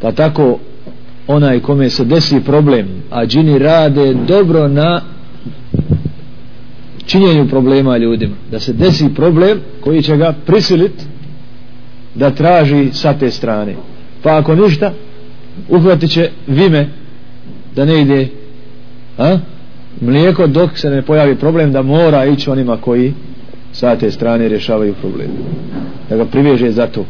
[0.00, 0.58] pa tako
[1.26, 5.00] onaj kome se desi problem a džini rade dobro na
[7.06, 8.34] činjenju problema ljudima.
[8.50, 10.92] Da se desi problem koji će ga prisilit
[12.14, 13.74] da traži sa te strane.
[14.22, 14.92] Pa ako ništa
[15.68, 16.88] uhvatit će vime
[17.76, 18.28] da ne ide
[19.18, 19.38] a?
[20.00, 23.14] mlijeko dok se ne pojavi problem da mora ići onima koji
[23.72, 25.28] sa te strane rješavaju problem.
[26.08, 27.04] Da ga priveže za to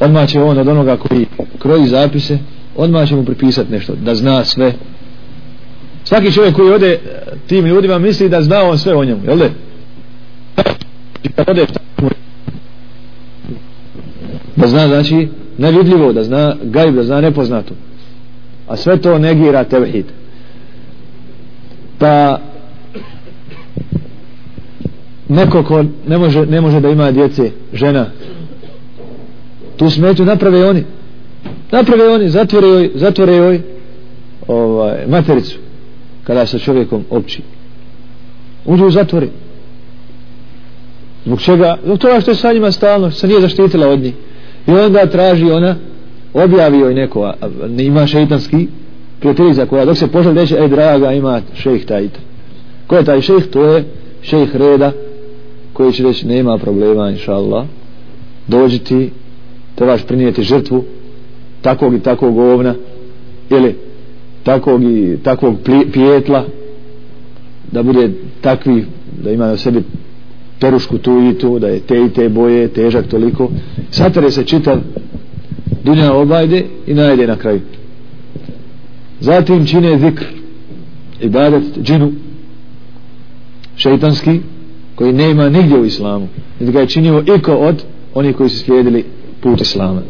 [0.00, 1.26] odmah će on od onoga koji
[1.58, 2.38] kroji zapise
[2.76, 4.72] odmah će mu pripisati nešto da zna sve.
[6.04, 6.98] Svaki čovjek koji ode eh,
[7.46, 9.50] tim ljudima misli da zna on sve o njemu jel de?
[14.56, 15.28] da zna znači
[15.58, 17.74] nevidljivo da zna gajb da zna nepoznato.
[18.68, 20.06] A sve to negira tevhid.
[21.98, 22.40] Pa
[25.28, 28.06] neko ko ne može, ne može da ima djece žena
[29.80, 30.84] tu smetu naprave oni.
[31.72, 33.60] Naprave oni zatvore joj, zatvore joj
[34.46, 35.58] ovaj, matericu
[36.24, 37.42] kada sa čovjekom opći.
[38.64, 39.28] Uđu u zatvore.
[41.24, 41.78] Zbog čega?
[41.84, 44.14] Zbog toga što je sa njima stalno se nije zaštitila od njih.
[44.66, 45.76] I onda traži ona
[46.34, 48.66] objavi joj neko a, a, ima šeitanski
[49.20, 52.08] prijateljica koja dok se pošle reći ej draga ima šejh taj
[52.86, 53.84] ko je taj šejh to je
[54.22, 54.92] šejh reda
[55.72, 57.64] koji će reći nema problema inša Allah.
[58.46, 59.10] Dođi ti
[59.80, 60.84] trebaš prinijeti žrtvu
[61.62, 62.74] takvog i takvog ovna
[63.50, 63.74] ili
[64.42, 65.56] takvog i takvog
[65.92, 66.44] pijetla
[67.72, 68.84] da bude takvi
[69.24, 69.82] da ima na sebi
[70.58, 73.50] perušku tu i tu da je te i te boje težak toliko.
[73.90, 74.78] Satare se čitav
[75.84, 77.60] dunja obajde i najde na kraju.
[79.20, 80.24] Zatim čine zikr
[81.20, 82.12] ibadet džinu
[83.76, 84.40] šeitanski
[84.94, 86.28] koji nema nigdje u islamu.
[86.60, 87.84] Niti ga je činio iko od
[88.14, 89.04] onih koji su slijedili
[89.41, 90.01] put islama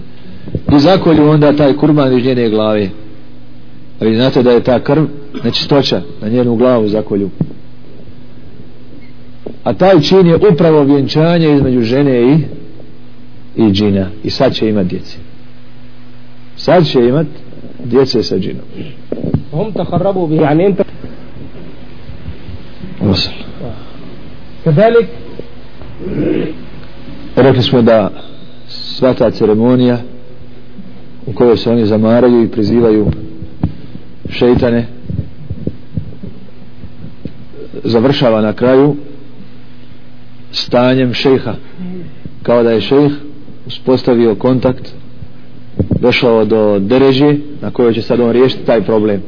[0.75, 2.89] i zakolju onda taj kurban iz njene glave
[3.99, 5.03] a vi znate da je ta krv
[5.43, 7.29] nečistoća na njenu glavu zakolju
[9.63, 12.37] a taj čin je upravo vjenčanje između žene i
[13.55, 15.17] i džina i sad će imat djece
[16.55, 17.27] sad će imat
[17.83, 18.65] djece sa džinom
[19.55, 20.81] هم تقربوا به يعني انت
[23.01, 23.31] وصل
[24.65, 25.07] كذلك
[27.35, 28.09] rekli smo da
[29.00, 29.98] svaka ceremonija
[31.26, 33.06] u kojoj se oni zamaraju i prizivaju
[34.28, 34.86] šeitane
[37.84, 38.96] završava na kraju
[40.52, 41.54] stanjem šejha.
[42.42, 43.12] Kao da je šejh
[43.66, 44.92] uspostavio kontakt
[46.00, 49.22] došao do dereže na kojoj će sad on riješiti taj problem.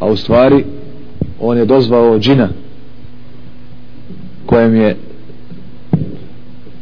[0.00, 0.64] A u stvari
[1.40, 2.48] on je dozvao džina
[4.46, 4.96] kojem je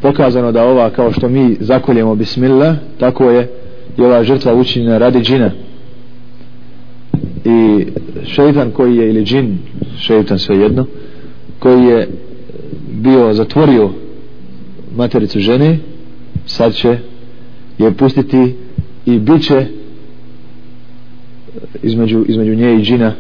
[0.05, 3.51] pokazano da ova kao što mi zakoljemo bismillah tako je
[3.99, 5.51] i ova žrtva učinjena radi džina.
[7.45, 7.87] I
[8.25, 9.59] šeitan koji je ili džin
[9.99, 10.87] šeitan svejedno
[11.59, 12.09] koji je
[13.03, 13.91] bio zatvorio
[14.97, 15.79] matericu žene
[16.47, 16.99] sad će
[17.79, 18.55] je pustiti
[19.07, 19.67] i bit će
[21.83, 23.13] između, između nje i džina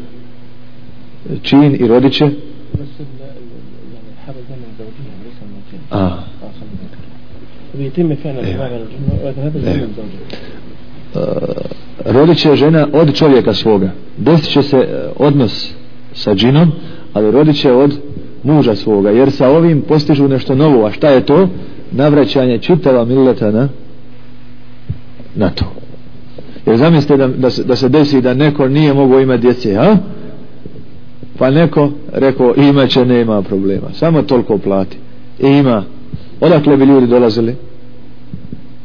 [1.43, 2.31] čin i rodiće
[7.78, 8.42] بيتم فعلا
[12.06, 15.74] rodit će žena od čovjeka svoga desit će se e, odnos
[16.14, 16.72] sa džinom
[17.14, 18.00] ali rodit će od
[18.44, 21.50] muža svoga jer sa ovim postižu nešto novo a šta je to
[21.92, 23.70] navraćanje čitava mileta na
[25.36, 25.66] na to
[26.66, 29.98] jer zamislite da, da, se, da se desi da neko nije mogao imati djece a?
[31.38, 34.98] pa neko rekao imaće nema problema samo toliko plati
[35.40, 35.84] i ima
[36.45, 37.57] odakle bi ljudi dolazili?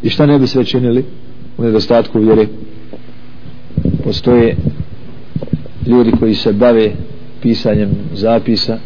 [0.04, 1.06] I šta ne bi sve činili
[1.58, 2.48] u nedostatku vjere?
[4.04, 4.56] Postoje
[5.88, 6.92] ljudi koji se bave
[7.42, 8.78] pisanjem zapisa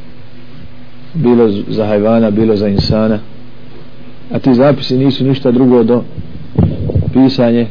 [1.14, 3.20] bilo za hajvana bilo za insana.
[4.32, 6.04] A ti zapisi nisu ništa drugo do
[7.14, 7.68] pisanje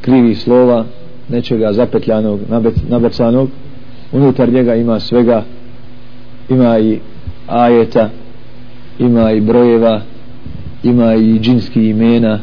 [0.00, 0.84] krivih slova
[1.28, 2.40] nečega zapetljanog
[2.88, 3.48] nabacanog.
[4.12, 5.44] Unutar njega ima svega
[6.48, 6.98] ima i
[7.46, 8.10] ajeta
[9.00, 10.02] ima i brojeva
[10.82, 12.38] ima i džinski imena.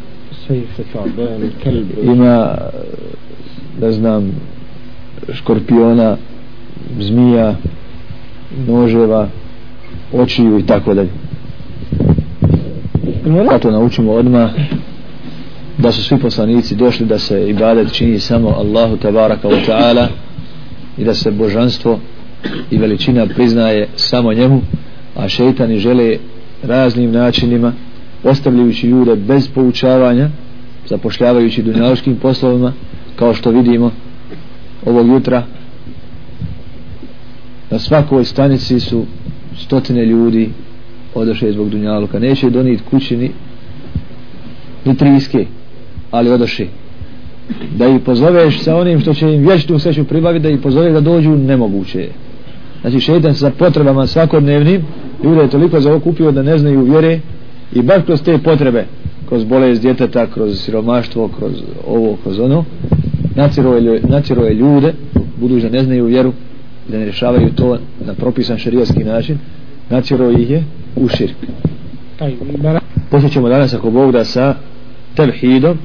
[2.03, 2.57] Ima
[3.81, 4.31] ne znam
[5.33, 6.17] škorpiona
[6.99, 7.55] zmija
[8.67, 9.27] noževa
[10.13, 11.09] očiju i tako dalje.
[13.51, 14.49] A to naučimo odmah
[15.77, 20.07] da su svi poslanici došli da se ibadet čini samo Allahu tabaraka wa ta'ala
[20.97, 21.99] i da se božanstvo
[22.71, 24.61] i veličina priznaje samo njemu
[25.15, 26.17] a šeitani žele
[26.63, 27.73] raznim načinima
[28.23, 30.29] ostavljajući ljude bez poučavanja
[30.89, 32.73] zapošljavajući dunjaloškim poslovima
[33.15, 33.91] kao što vidimo
[34.85, 35.43] ovog jutra.
[37.71, 39.05] Na svakoj stanici su
[39.57, 40.49] stotine ljudi
[41.15, 42.19] odošli zbog dunjaluka.
[42.19, 43.31] Neće donijeti kući ni,
[44.85, 45.45] ni triske
[46.11, 46.69] ali odošli
[47.77, 51.01] da ih pozoveš sa onim što će im vječnu sreću pribaviti da ih pozoveš da
[51.01, 51.99] dođu nemoguće.
[51.99, 52.11] Je
[52.81, 54.81] znači šetan sa potrebama svakodnevnim
[55.23, 57.19] ljude je toliko zaokupio da ne znaju vjere
[57.73, 58.85] i baš kroz te potrebe
[59.27, 61.51] kroz bolest djeteta, kroz siromaštvo kroz
[61.87, 62.65] ovo, kroz ono
[64.07, 64.93] naciro je ljude
[65.37, 66.33] budući da ne znaju vjeru
[66.87, 69.37] da ne rješavaju to na propisan šarijatski način
[69.89, 70.63] naciro ih je
[70.95, 71.35] u širk.
[73.09, 74.55] Poslije ćemo danas ako Bog da sa
[75.15, 75.77] tevhidom